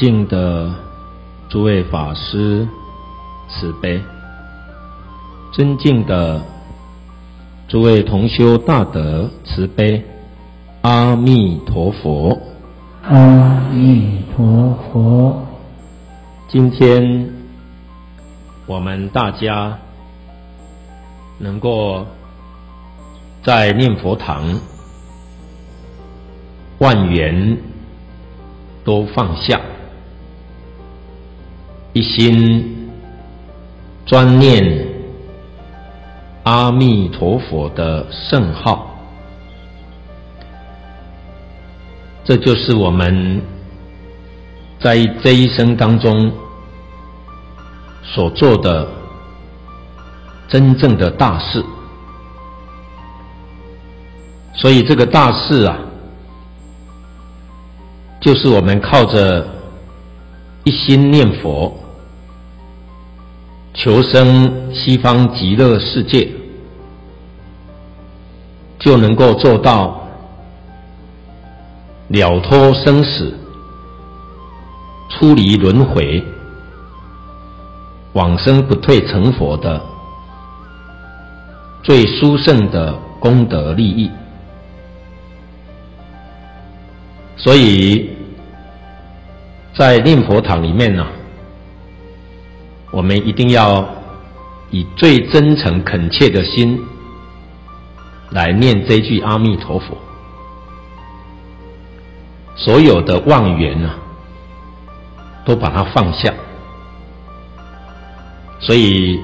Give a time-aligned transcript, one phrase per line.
[0.00, 0.74] 尊敬的
[1.50, 2.66] 诸位法师，
[3.50, 4.00] 慈悲！
[5.52, 6.40] 尊敬的
[7.68, 10.02] 诸位同修大德，慈悲！
[10.80, 12.40] 阿弥陀佛！
[13.02, 15.46] 阿弥陀佛！
[16.48, 17.30] 今天
[18.64, 19.76] 我们大家
[21.36, 22.06] 能够
[23.42, 24.58] 在念佛堂，
[26.78, 27.58] 万缘
[28.82, 29.60] 都放下，
[31.92, 32.88] 一心
[34.06, 34.86] 专念
[36.44, 38.94] 阿弥陀佛的圣号，
[42.24, 43.42] 这就是我们
[44.78, 46.32] 在这一生当中
[48.02, 48.88] 所做的
[50.48, 51.64] 真正的大事。
[54.54, 55.78] 所以这个大事啊，
[58.20, 59.46] 就是我们靠着
[60.64, 61.72] 一心念佛，
[63.72, 66.28] 求生西方极乐世界，
[68.78, 70.08] 就能够做到
[72.08, 73.32] 了脱生死、
[75.08, 76.22] 出离轮回、
[78.12, 79.80] 往生不退成佛的
[81.82, 84.10] 最殊胜的功德利益。
[87.36, 88.10] 所以，
[89.74, 91.06] 在念佛堂里面呢，
[92.90, 93.88] 我们一定要
[94.70, 96.80] 以最真诚恳切的心
[98.30, 99.96] 来念这句阿弥陀佛，
[102.56, 103.90] 所有的妄缘呢，
[105.44, 106.32] 都把它放下。
[108.60, 109.20] 所以，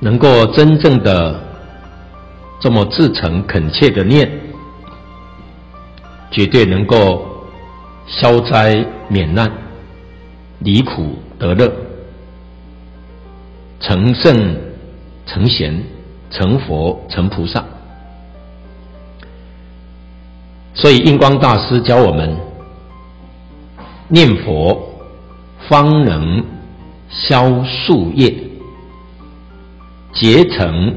[0.00, 1.40] 能够真正的
[2.60, 4.30] 这么至诚恳切的念。
[6.28, 7.46] 绝对能够
[8.06, 9.50] 消灾免难、
[10.60, 11.72] 离苦得乐、
[13.80, 14.56] 成圣
[15.26, 15.82] 成贤、
[16.30, 17.64] 成佛成菩萨。
[20.74, 22.36] 所以印光大师教我们
[24.08, 24.94] 念佛，
[25.68, 26.44] 方能
[27.08, 28.34] 消宿业，
[30.12, 30.94] 结成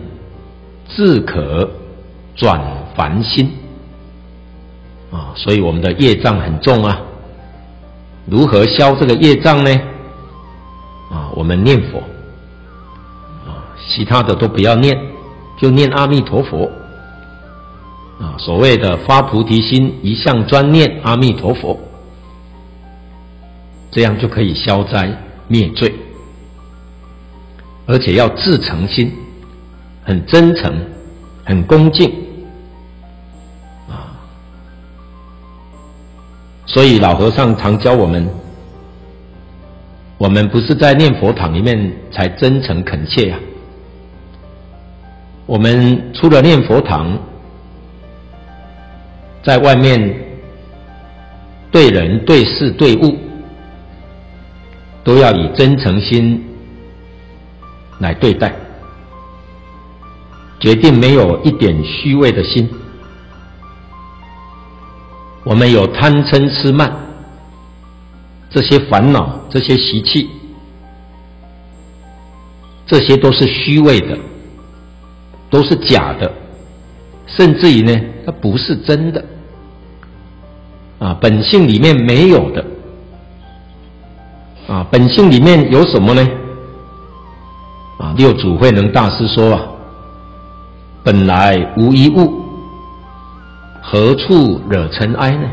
[0.87, 1.69] 自可
[2.35, 2.61] 转
[2.95, 3.51] 凡心。
[5.11, 7.01] 啊，所以我们的业障很重啊。
[8.29, 9.71] 如何消这个业障呢？
[11.11, 11.97] 啊，我们念佛，
[13.47, 14.95] 啊，其他的都不要念，
[15.57, 16.69] 就念阿弥陀佛。
[18.19, 21.79] 啊，所谓的发菩提心，一向专念阿弥陀佛，
[23.89, 25.09] 这样就可以消灾
[25.47, 25.95] 灭罪，
[27.87, 29.11] 而且要自诚心，
[30.03, 30.71] 很真诚，
[31.45, 32.13] 很恭敬。
[36.71, 38.29] 所以老和尚常教我们，
[40.19, 43.39] 我们不是在念佛堂里面才真诚恳切呀。
[45.47, 47.17] 我们出了念佛堂，
[49.43, 50.15] 在外面
[51.71, 53.17] 对人对事对物，
[55.03, 56.45] 都要以真诚心
[57.97, 58.53] 来对待，
[60.59, 62.69] 决定没有一点虚伪的心。
[65.43, 66.91] 我们有贪嗔痴慢
[68.49, 70.29] 这些烦恼、这些习气，
[72.85, 74.17] 这些都是虚伪的，
[75.49, 76.31] 都是假的，
[77.27, 77.95] 甚至于呢，
[78.25, 79.23] 它不是真的
[80.99, 81.15] 啊！
[81.21, 82.65] 本性里面没有的
[84.67, 84.85] 啊！
[84.91, 86.27] 本性里面有什么呢？
[87.99, 88.13] 啊！
[88.17, 89.61] 六祖慧能大师说啊
[91.03, 92.43] ：“本来无一物。”
[93.81, 95.49] 何处惹尘埃呢？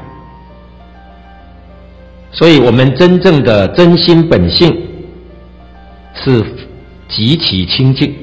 [2.32, 4.76] 所以，我们真正的真心本性
[6.14, 6.44] 是
[7.08, 8.14] 极其清净。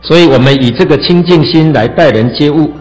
[0.00, 2.72] 所以我们以这个清净心来待人接物，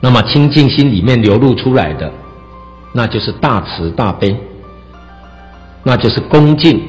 [0.00, 2.12] 那么清净心里面流露出来的，
[2.92, 4.36] 那就是大慈大悲，
[5.84, 6.82] 那就是恭敬，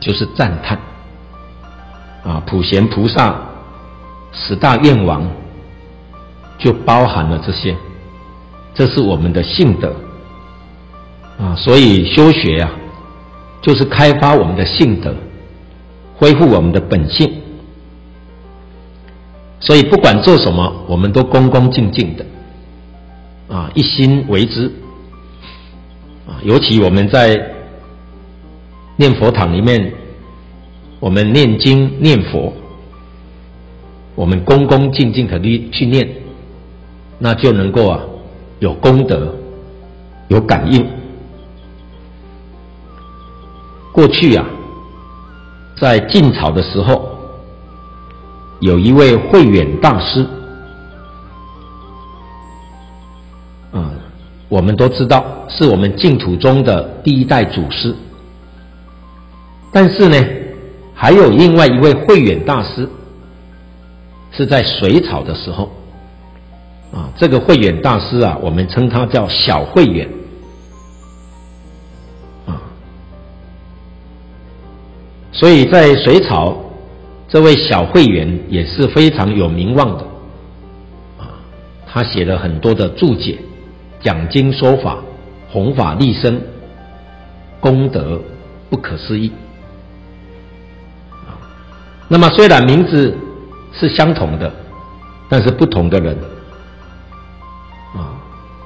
[0.00, 0.78] 就是赞叹
[2.24, 2.42] 啊！
[2.46, 3.49] 普贤菩萨。
[4.32, 5.28] 十大愿王
[6.58, 7.74] 就包含了这些，
[8.74, 9.94] 这是我们的性德
[11.38, 12.70] 啊，所以修学呀，
[13.60, 15.14] 就是开发我们的性德，
[16.16, 17.32] 恢复我们的本性。
[19.58, 22.24] 所以不管做什么，我们都恭恭敬敬的
[23.48, 24.72] 啊，一心为之
[26.26, 26.40] 啊。
[26.42, 27.52] 尤其我们在
[28.96, 29.92] 念佛堂里面，
[30.98, 32.52] 我们念经念佛。
[34.20, 36.06] 我们恭恭敬敬的去去念，
[37.18, 37.98] 那就能够啊
[38.58, 39.34] 有功德，
[40.28, 40.86] 有感应。
[43.90, 44.44] 过去啊，
[45.80, 47.16] 在晋朝的时候，
[48.60, 50.26] 有一位慧远大师，
[53.72, 53.90] 啊，
[54.50, 57.96] 我们都知道是我们净土中的第一代祖师。
[59.72, 60.22] 但是呢，
[60.94, 62.86] 还有另外一位慧远大师，
[64.32, 65.70] 是在隋朝的时候，
[66.92, 70.08] 啊，这个慧远大师啊，我们称他叫小慧远，
[72.46, 72.62] 啊，
[75.32, 76.56] 所以在隋朝，
[77.28, 80.04] 这位小慧远也是非常有名望的，
[81.18, 81.30] 啊，
[81.86, 83.38] 他写了很多的注解，
[84.00, 84.98] 讲经说法，
[85.50, 86.40] 弘法利身，
[87.60, 88.20] 功德
[88.68, 89.32] 不可思议。
[92.08, 93.16] 那么虽然名字
[93.72, 94.52] 是相同的，
[95.28, 96.16] 但是不同的人
[97.94, 98.14] 啊，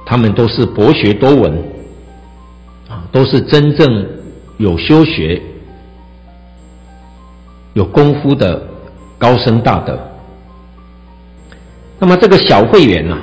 [0.05, 1.63] 他们都是博学多闻
[2.89, 4.07] 啊，都是真正
[4.57, 5.41] 有修学、
[7.73, 8.61] 有功夫的
[9.17, 9.97] 高僧大德。
[11.99, 13.17] 那么这个小慧远啊，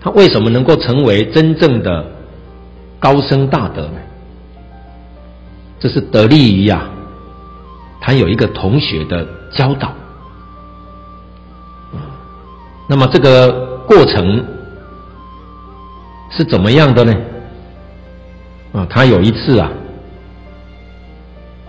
[0.00, 2.04] 他为什么能够成为真正的
[2.98, 3.98] 高僧大德呢？
[5.80, 6.88] 这是得力于呀。
[8.00, 9.94] 他有一个同学的教导，
[12.86, 14.44] 那么这个过程
[16.30, 17.14] 是怎么样的呢？
[18.72, 19.70] 啊，他有一次啊，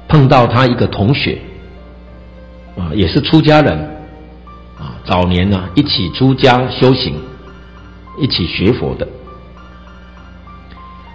[0.08, 1.40] 碰到他一个同学，
[2.78, 3.78] 啊，也是出家人，
[4.78, 7.16] 啊，早年呢一起出家修行，
[8.20, 9.08] 一起学佛的。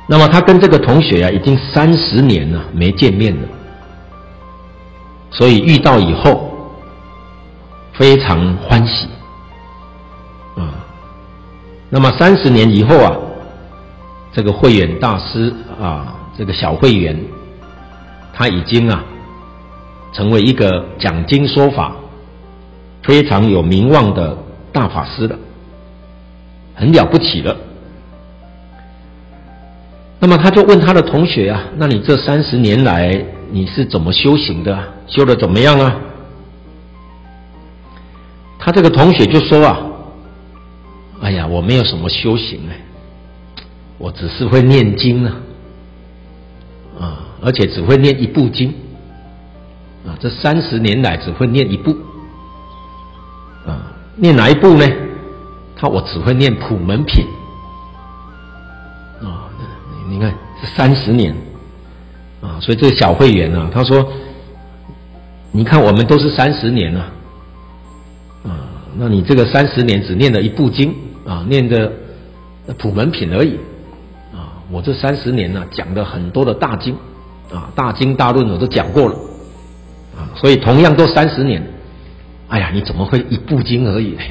[0.06, 3.48] 那么他跟这个同学啊，已经三十年了没见面了。
[5.30, 6.52] 所以遇到以后，
[7.92, 9.08] 非常欢喜，
[11.92, 13.16] 那么三十年以后啊，
[14.32, 17.18] 这个慧远大师啊，这个小慧远，
[18.32, 19.04] 他已经啊，
[20.12, 21.96] 成为一个讲经说法
[23.02, 24.38] 非常有名望的
[24.72, 25.36] 大法师了，
[26.76, 27.56] 很了不起了。
[30.20, 34.78] 那么他就问他的同学啊，那你这三十年来你是怎么修行的？
[35.08, 35.96] 修的怎么样啊？
[38.60, 39.80] 他这个同学就说啊，
[41.20, 42.80] 哎呀，我没有什么修行哎，
[43.98, 45.36] 我只是会念经啊，
[46.98, 48.74] 啊，而且只会念一部经，
[50.06, 51.90] 啊，这三十年来只会念一部，
[53.66, 54.86] 啊，念哪一部呢？
[55.76, 57.24] 他我只会念普门品，
[59.22, 59.48] 啊，
[60.08, 61.34] 你看这三十年，
[62.40, 64.10] 啊，所以这个小会员啊，他说。
[65.52, 67.00] 你看，我们都是三十年了，
[68.44, 70.94] 啊，那你这个三十年只念了一部经。
[71.26, 71.92] 啊，念的
[72.78, 73.56] 普门品而已，
[74.32, 76.94] 啊，我这三十年呢讲的很多的大经，
[77.52, 79.14] 啊，大经大论我都讲过了，
[80.16, 81.62] 啊，所以同样都三十年，
[82.48, 84.22] 哎呀，你怎么会一部经而已呢？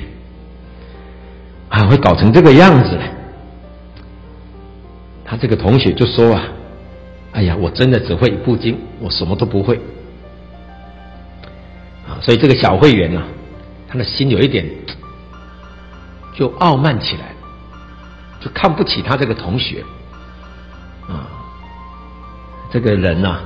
[1.69, 3.03] 啊，会搞成这个样子呢？
[5.23, 6.43] 他这个同学就说啊，
[7.33, 9.79] 哎呀，我真的只会一部经，我什么都不会。
[12.07, 13.21] 啊所以这个小会员呢，
[13.87, 14.65] 他的心有一点
[16.39, 17.33] 就傲慢起来，
[18.39, 19.83] 就看不起他这个同学
[21.09, 21.27] 啊。
[22.71, 23.41] 这个人呐，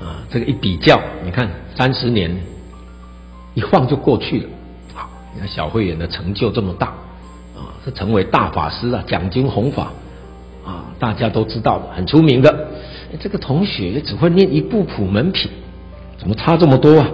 [0.00, 2.34] 啊，这个一比较，你看三十年
[3.52, 4.48] 一晃就过去了。
[4.96, 6.86] 啊，你看小慧远的成就这么大
[7.54, 9.92] 啊，是成为大法师啊，讲经弘法
[10.64, 12.68] 啊，大家都知道的，很出名的。
[13.20, 15.50] 这个同学只会念一部普门品，
[16.16, 17.08] 怎么差这么多啊？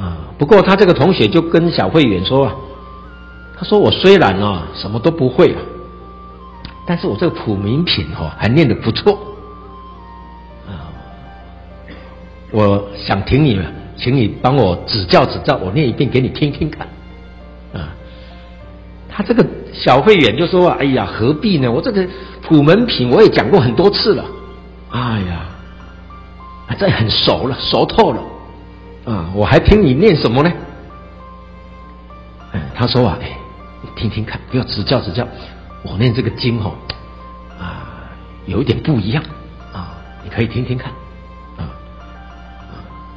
[0.00, 2.56] 啊，不过他这个同学就跟小慧远说啊，
[3.58, 5.60] 他说我虽然啊什么都不会啊，
[6.86, 9.18] 但是我这个普门品哈还念得不错
[10.68, 10.92] 啊，
[12.52, 16.86] 我想听你们，请你帮我指教指教，我念一遍给你听听看
[17.72, 17.88] 啊。
[19.08, 21.72] 他这个小慧远就说，哎呀何必呢？
[21.72, 22.06] 我这个
[22.42, 24.24] 普门品我也讲过很多次了，
[24.90, 25.46] 哎呀，
[26.78, 28.20] 这很熟了，熟透了。
[29.06, 30.52] 啊，我还听你念什么呢？
[32.52, 33.35] 哎，他说啊，哎，
[33.86, 35.26] 你听听看，不要指教指教。
[35.82, 36.74] 我念这个经哦，
[37.60, 38.10] 啊，
[38.46, 39.22] 有一点不一样
[39.72, 40.90] 啊，你可以听听看
[41.56, 41.70] 啊。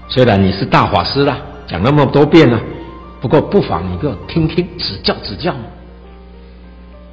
[0.07, 2.59] 虽然你是大法师啦，讲那么多遍了，
[3.19, 5.51] 不过不妨你给我听听，指教指教。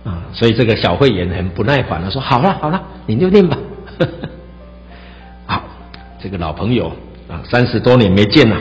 [0.05, 3.57] 啊，所以这个小慧眼很不耐烦的说：“好了好了，你就念吧。
[5.47, 5.63] ”好，
[6.21, 6.93] 这个老朋友。
[7.29, 8.57] 啊，三十多年没见了，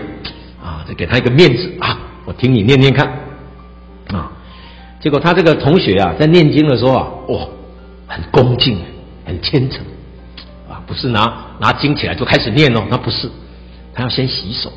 [0.59, 1.99] 啊，再给他一个面子啊！
[2.25, 3.13] 我听你念念看，啊，
[5.05, 7.47] 结果他这个同学啊，在念经的时候啊，哇，
[8.07, 8.75] 很恭敬，
[9.23, 9.85] 很虔诚，
[10.67, 13.29] 啊，不是拿拿经起来就开始念哦，那不是，
[13.93, 14.73] 他要先洗手，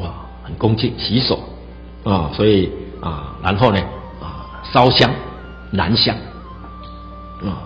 [0.00, 1.38] 哇，很恭敬，洗手，
[2.02, 2.68] 啊，所以
[3.00, 3.78] 啊，然后呢，
[4.20, 4.42] 啊，
[4.72, 5.08] 烧香，
[5.70, 6.16] 燃香，
[7.40, 7.62] 啊，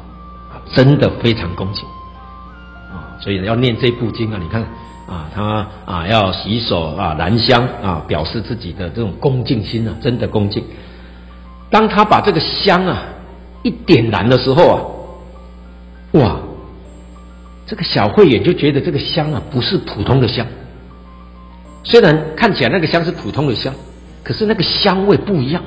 [0.75, 1.87] 真的非常恭敬，
[2.93, 4.63] 啊，所以要念这部经啊，你看。
[5.09, 10.63] 啊，他啊要洗手啊，燃香啊，表示自己的这种恭敬心啊，真的恭敬。
[11.73, 13.03] 当他把这个香啊
[13.63, 16.37] 一点燃的时候啊，哇，
[17.67, 20.47] 这个小慧眼就觉得这个香啊不是普通的香。
[21.83, 23.75] 虽然看起来那个香是普通的香，
[24.23, 25.61] 可是那个香味不一样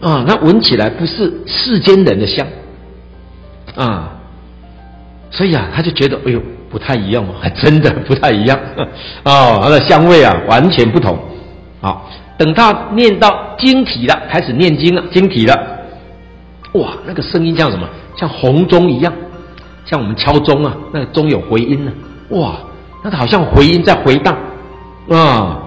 [0.00, 2.44] 啊，那闻起来不是世间人的香
[3.76, 4.16] 啊，
[5.30, 6.40] 所以啊，他就觉得哎呦。
[6.70, 8.56] 不太一样哦，还真的不太一样
[9.24, 11.18] 哦，它的香味啊完全不同。
[11.80, 12.08] 好，
[12.40, 15.54] 等他念到经体了，开始念经了，经体了，
[16.72, 17.86] 哇，那个声音像什么？
[18.16, 19.12] 像洪钟一样，
[19.84, 21.92] 像我们敲钟啊，那个钟有回音呢，
[22.30, 22.56] 哇，
[23.04, 24.34] 那个好像回音在回荡
[25.10, 25.58] 啊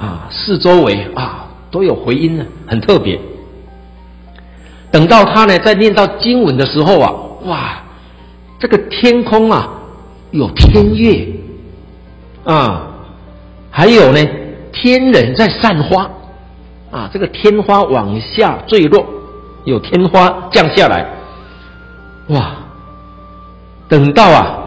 [0.00, 3.20] 啊，四周围啊都有回音呢，很特别。
[4.90, 7.12] 等到他呢在念到经文的时候啊，
[7.44, 7.82] 哇，
[8.58, 9.72] 这个天空啊。
[10.30, 11.28] 有天月
[12.42, 12.88] 啊，
[13.70, 14.18] 还有呢，
[14.84, 16.06] 天人在散花
[16.90, 19.02] 啊，这个天花往下坠落，
[19.64, 21.06] 有天花降下来，
[22.28, 22.54] 哇！
[23.88, 24.58] 等到啊，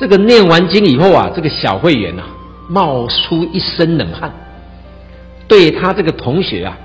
[0.00, 2.24] 这个念完经以后啊，这个小会员啊，
[2.68, 4.32] 冒出一身冷汗，
[5.46, 6.76] 对他这个同学啊，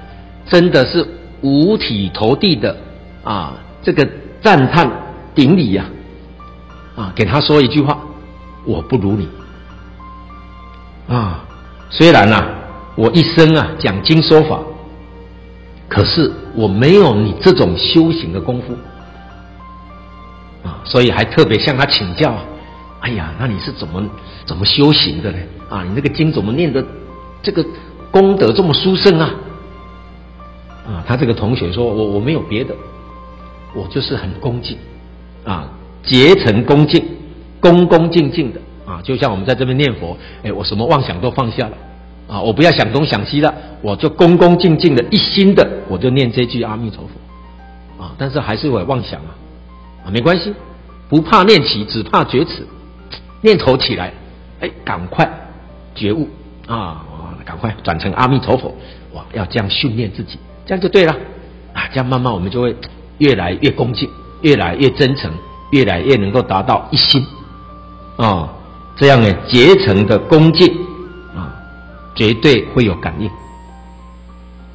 [0.48, 1.04] 真的是
[1.42, 2.78] 五体投地的
[3.24, 4.08] 啊，这个
[4.40, 4.88] 赞叹
[5.34, 5.84] 顶礼呀，
[6.96, 7.98] 啊，给他说一句话。
[8.66, 9.28] 我不如你
[11.08, 11.44] 啊！
[11.90, 12.50] 虽然啊，
[12.98, 14.60] 我一生啊讲经说法，
[15.88, 18.74] 可是我没有你这种修行的功夫
[20.68, 22.36] 啊，所以还特别向他请教。
[23.02, 24.04] 哎呀，那你是怎么
[24.46, 25.38] 怎么修行的呢？
[25.70, 26.84] 啊，你那个经怎么念的？
[27.44, 27.64] 这个
[28.10, 29.32] 功德这么殊胜啊！
[30.88, 32.76] 啊，他这个同学说：“我我没有别的，
[33.76, 34.76] 我就是很恭敬
[35.46, 35.70] 啊，
[36.04, 37.06] 竭诚恭敬。”
[37.62, 41.78] 恭恭敬敬的啊，就像我们在这边念佛，哎，我什么妄想都放下了
[42.28, 48.12] 啊，我不要想东想西了，我就恭恭敬敬的一心的，我就念这句阿弥陀佛啊。
[48.18, 49.32] 但是还是会妄想啊，
[50.06, 50.54] 啊，没关系，
[51.08, 52.68] 不怕念起，只怕觉迟。
[53.42, 54.12] 念头起来，
[54.60, 55.30] 哎，赶快
[55.94, 56.28] 觉悟
[56.68, 57.06] 啊，
[57.46, 58.76] 赶快转成阿弥陀佛，
[59.14, 61.16] 哇，要这样训练自己，这样就对了
[61.74, 61.88] 啊。
[61.94, 62.76] 这样慢慢我们就会
[63.20, 64.10] 越来越恭敬，
[64.42, 65.32] 越来越真诚，
[65.72, 67.26] 越来越能够达到一心。
[68.18, 68.52] 啊、
[68.96, 70.68] 这样呢，结成的恭敬，
[72.18, 73.32] 绝对会有感应啊、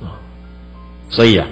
[0.02, 0.08] 哦。
[1.10, 1.46] 所以啊，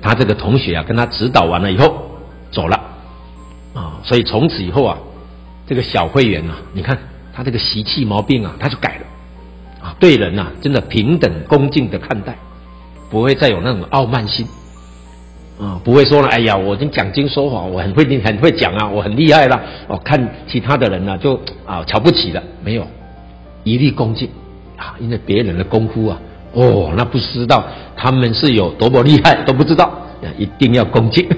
[0.00, 2.10] 他这个同学啊，跟他指导完了以后
[2.50, 2.76] 走了
[3.74, 3.92] 啊、哦。
[4.04, 4.96] 所以从此以后啊，
[5.66, 6.96] 这个小会员啊，你看
[7.34, 12.38] 他这个习气毛病啊，他就改了啊，对人啊，真的平等恭敬的看待，
[13.10, 14.46] 不会再有那种傲慢心。
[15.56, 19.60] 啊，不会说了，哎呀，我已经讲经说法，我很会很会讲啊，我很厉害了。
[19.86, 22.84] 哦，看其他的人呢、啊，就啊瞧不起了，没有，
[23.62, 24.28] 一律恭敬
[24.76, 26.18] 啊，因为别人的功夫啊，
[26.52, 27.64] 哦，那不知道
[27.96, 29.92] 他们是有多么厉害都不知道，
[30.38, 31.28] 一定要恭敬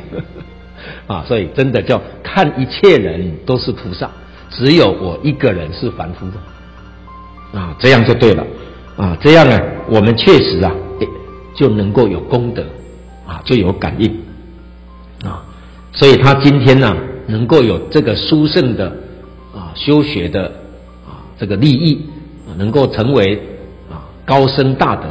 [1.07, 4.11] 啊，所以真的叫看一切人都是菩萨，
[4.51, 6.27] 只有我一个人是凡夫。
[7.57, 8.45] 啊，这样就对了。
[8.97, 10.73] 啊，这样呢，我们确实啊，
[11.55, 12.65] 就能够有功德。
[13.27, 14.09] 啊，就有感应。
[15.25, 15.43] 啊，
[15.93, 18.87] 所以他今天呢，能够有这个殊胜的
[19.53, 20.45] 啊修学的
[21.07, 22.07] 啊这个利益，
[22.57, 23.41] 能够成为
[23.91, 25.05] 啊高僧大德，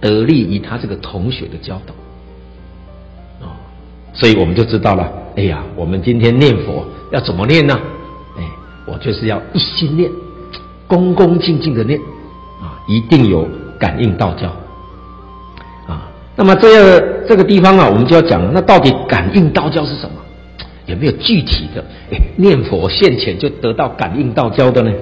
[0.00, 3.56] 得利于他这个同学的教导啊，
[4.12, 5.10] 所以我们就知道了。
[5.36, 7.78] 哎呀，我们今天念佛要怎么念呢？
[8.38, 8.42] 哎，
[8.86, 10.10] 我就是要一心念，
[10.86, 11.98] 恭恭敬敬的念
[12.60, 13.46] 啊，一定有
[13.78, 14.50] 感应道交。
[16.38, 20.16] 那么这个这个地方啊，我们就要讲，那到底感应道交是什么？
[20.84, 21.82] 有没有具体的？
[22.12, 24.92] 哎，念佛现前就得到感应道交的呢？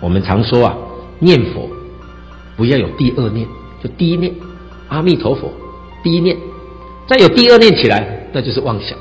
[0.00, 0.76] 我们常说啊，
[1.18, 1.68] 念佛
[2.56, 3.46] 不要有第二念，
[3.82, 4.32] 就第一念，
[4.88, 5.52] 阿弥陀佛，
[6.02, 6.36] 第一念，
[7.06, 8.96] 再有第二念起来，那就是妄想，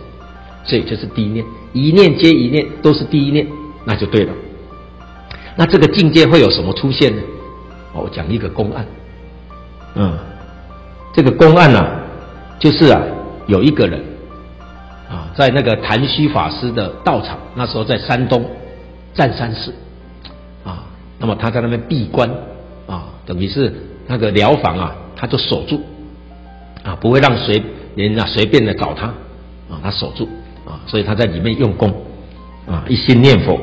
[0.63, 3.48] 所以就是第一念，一念接一念，都是第一念，
[3.86, 4.34] 那就对了。
[5.56, 7.22] 那这个境界会有什么出现呢？
[7.94, 8.86] 我讲一个公案，
[9.96, 10.18] 嗯。
[11.12, 12.03] 这个公案呢、啊，
[12.60, 13.01] 就是啊，
[13.48, 14.00] 有一个人
[15.10, 18.46] 啊，在那个谭虚法师的道场，那时候在山东
[19.13, 19.74] 湛山寺，
[21.19, 22.29] 那么他在那边闭关
[22.88, 23.73] 啊，等于是
[24.07, 25.81] 那个寮房啊，他就守住
[26.83, 27.61] 啊，不会让随
[27.95, 29.07] 人啊随便的找他
[29.69, 30.27] 啊，他守住
[30.65, 31.93] 啊，所以他在里面用功
[32.65, 33.59] 啊，一心念佛。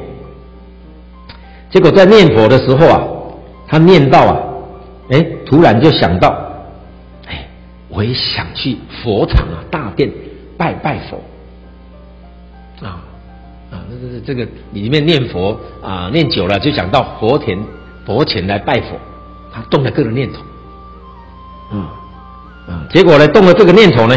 [1.70, 3.02] 结果在念佛的时候啊，
[3.66, 4.36] 他念到啊，
[5.10, 6.28] 哎，突然就想到，
[7.26, 7.48] 哎，
[7.88, 10.10] 我也想去佛场啊，大殿
[10.58, 11.20] 拜拜佛
[12.86, 13.02] 啊
[13.70, 17.58] 啊，这这这个里面念佛啊，念久了就想到佛田
[18.04, 18.96] 佛前来拜佛，
[19.52, 20.40] 他动了各种念头，
[21.76, 21.90] 啊
[22.68, 24.16] 啊，结果呢，动了这个念头呢，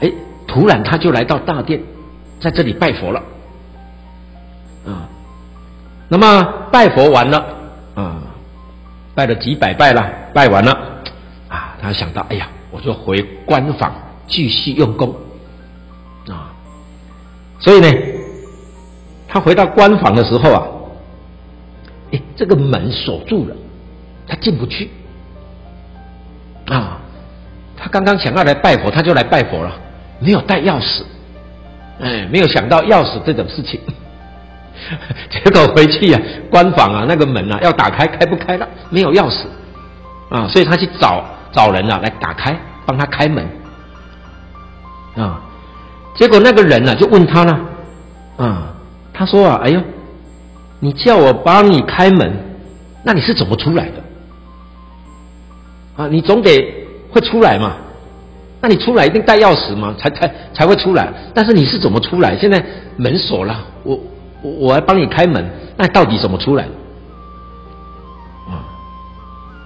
[0.00, 0.12] 哎，
[0.46, 1.82] 突然他就来到大殿，
[2.40, 3.22] 在这里拜佛了，
[4.86, 5.08] 啊。
[6.10, 7.46] 那么拜佛完了，
[7.94, 8.22] 啊，
[9.14, 10.72] 拜了几百拜了，拜完了，
[11.48, 13.92] 啊，他想到，哎呀，我就回官房
[14.26, 15.14] 继续用功，
[16.28, 16.52] 啊，
[17.58, 17.90] 所以呢，
[19.28, 20.62] 他回到关房的时候啊，
[22.12, 23.54] 哎，这个门锁住了，
[24.26, 24.90] 他进不去，
[26.66, 26.98] 啊，
[27.76, 29.72] 他刚刚想要来拜佛，他就来拜佛了，
[30.18, 31.02] 没有带钥匙，
[32.00, 33.78] 哎，没有想到钥匙这种事情。
[35.28, 39.44] 结果回去呀、啊，关房啊，那个门啊，要打开开不开了，没有钥匙
[40.30, 42.56] 啊，所以他去找找人啊来打开，
[42.86, 43.44] 帮他开门
[45.16, 45.42] 啊。
[46.14, 47.60] 结果那个人呢、啊、就问他呢，
[48.36, 48.67] 啊，
[49.18, 49.82] 他说啊，哎呦，
[50.78, 52.32] 你叫我帮你开门，
[53.02, 54.02] 那你是怎么出来的？
[55.96, 57.74] 啊，你总得会出来嘛，
[58.60, 61.12] 那你出来一定带钥匙嘛，才才才会出来。
[61.34, 62.38] 但是你是怎么出来？
[62.38, 62.64] 现在
[62.96, 63.98] 门锁了，我。
[64.40, 65.44] 我我来帮你开门，
[65.76, 66.62] 那到底怎么出来？
[68.46, 68.62] 啊，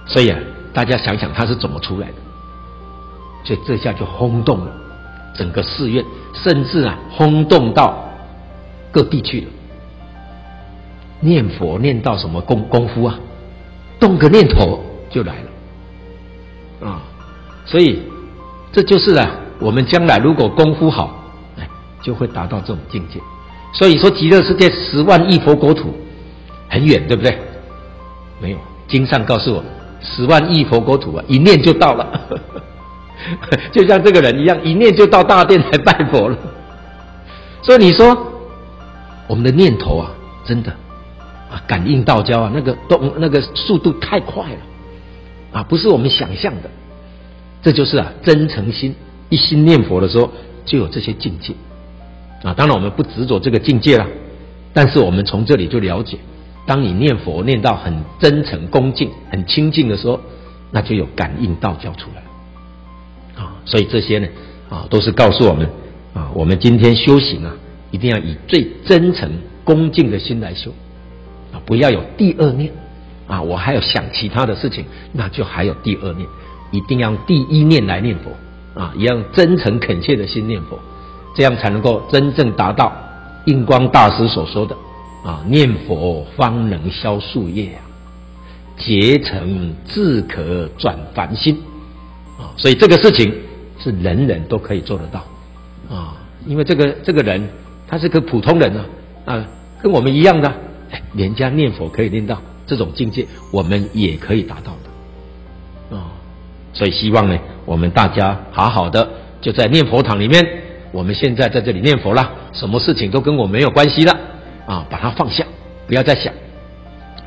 [0.07, 0.39] 所以啊，
[0.73, 2.15] 大家想想他是怎么出来的？
[3.43, 4.71] 所以这下就轰动了
[5.35, 8.03] 整个寺院，甚至啊轰动到
[8.93, 9.47] 各地去了。
[11.19, 13.19] 念佛念到什么功功夫啊？
[13.99, 15.35] 动个念头就来
[16.81, 17.01] 了啊！
[17.65, 18.01] 所以
[18.73, 21.23] 这就是啊，我们将来如果功夫好，
[21.57, 21.65] 哎，
[22.01, 23.21] 就会达到这种境界。
[23.71, 25.95] 所以说，极乐世界十万亿佛国土
[26.67, 27.37] 很远，对不对？
[28.41, 28.57] 没有，
[28.89, 29.63] 经上告诉我，
[30.01, 32.21] 十万亿佛国土啊，一念就到了，
[33.71, 36.37] 就像这个人一样，一念就到大殿来拜佛了。
[37.61, 38.32] 所以你说，
[39.27, 40.11] 我们的念头啊，
[40.45, 40.71] 真的
[41.51, 44.57] 啊，感应道交啊，那个动那个速度太快了
[45.53, 46.69] 啊，不是我们想象的。
[47.61, 48.93] 这就是啊，真诚心，
[49.29, 50.29] 一心念佛的时候，
[50.65, 51.53] 就有这些境界。
[52.43, 54.05] 啊，当然我们不执着这个境界了，
[54.73, 56.17] 但是我们从这里就了解，
[56.65, 60.19] 当你念佛念到很真诚、恭敬、很清净的时候，
[60.71, 63.45] 那就有感应道交出来了。
[63.45, 64.27] 啊，所以这些呢，
[64.69, 65.69] 啊，都是告诉我们，
[66.13, 67.55] 啊，我们今天修行啊，
[67.93, 69.29] 一定要以最真诚、
[69.63, 70.71] 恭敬的心来修，
[71.53, 72.71] 啊，不要有第二念，
[73.27, 76.27] 啊，我还要想其他的事情，那就还有第二念，
[76.71, 80.79] 一定要第一念来念佛，啊，一样真诚恳切的心念佛。
[81.35, 82.91] 这样才能够真正达到
[83.45, 84.75] 印光大师所说的
[85.23, 87.81] 啊，念佛方能消宿业啊，
[88.77, 91.57] 结成自可转凡心。
[92.39, 93.31] 啊，所以这个事情
[93.79, 95.23] 是人人都可以做得到。
[95.89, 97.47] 啊，因为这个这个人
[97.93, 98.85] 他是个普通人啊
[99.25, 99.45] 啊，
[99.79, 100.51] 跟我们一样的，
[100.89, 106.09] 哎，人家念佛可以念到这种境界，我们也可以达到的啊，
[106.73, 109.07] 所以希望呢，我们大家好好的
[109.41, 110.43] 就在念佛堂里面。
[110.91, 114.11] 我们现在在这里念佛了，什么事情都跟我没有关系了，
[114.65, 115.45] 啊，把它放下，
[115.85, 116.33] 不要再想，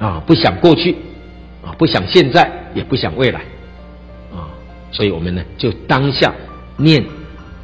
[0.01, 0.97] 啊，不想过去，
[1.65, 3.39] 啊，不想现在，也不想未来，
[4.35, 4.51] 啊，
[4.91, 6.35] 所以我们呢就当下
[6.77, 7.05] 念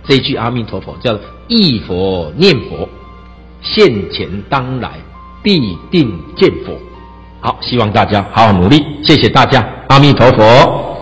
[0.05, 2.89] 这句阿弥陀佛，叫一佛念佛，
[3.61, 4.93] 现前当来
[5.43, 6.73] 必定见佛。
[7.41, 11.02] 好，希望大家好好努力，谢谢大家，阿弥陀佛。